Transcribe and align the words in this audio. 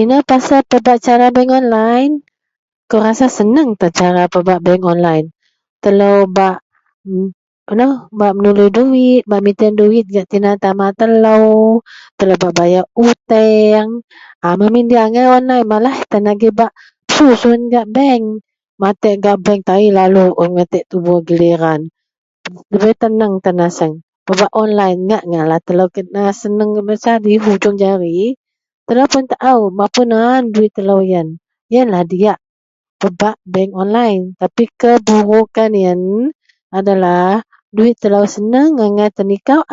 Inou 0.00 0.22
pasal 0.30 0.60
pebak 0.70 0.98
bank 1.36 1.50
online, 1.60 2.14
ingat 2.94 3.30
senangkah 3.30 3.90
pebak 3.94 3.94
cara 3.94 4.58
duit 4.66 4.82
online 4.92 5.26
bak 8.18 8.32
menului 8.38 8.70
duit 8.76 9.22
,bak 9.30 9.40
miteng 9.46 9.72
duit 9.80 10.04
gak 10.14 10.26
tina 10.32 10.52
tama 10.64 10.86
telo 10.98 11.80
bak 12.42 12.52
bayar 12.58 12.84
hutang. 12.98 13.88
Malaih 15.72 15.98
tan 16.10 16.22
bak 16.58 16.70
pesusun 17.08 17.60
gak 17.72 17.86
bank 17.94 18.22
malaih 18.82 19.00
tan 19.22 19.38
matik 19.38 19.60
tai 19.68 19.86
alu 20.04 20.26
un 20.42 20.48
bak 20.50 20.54
matik 20.58 20.84
no 21.06 21.14
giliran 21.28 21.80
da 22.74 22.88
tenang 23.02 23.34
ta 23.44 23.50
naseng 23.60 23.92
kena 24.26 24.26
pebak 24.26 24.52
online 24.52 25.22
hanya 25.22 27.12
dihujung 27.26 27.76
jari. 27.78 28.36
Mapun 29.78 30.08
an 30.28 30.42
duit 30.54 30.70
telo. 30.76 30.96
Yian 31.10 31.28
pebak 33.02 33.36
bank 33.52 33.70
one 33.80 33.92
line. 33.96 34.22
Tapi 34.40 34.64
keburukan 34.80 35.72
yian 35.82 36.02
duit 37.74 37.96
telo 38.02 38.20
senang 38.32 38.76
angai 38.84 39.10
tenikaw. 39.10 39.66